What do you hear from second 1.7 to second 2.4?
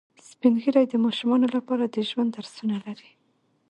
د ژوند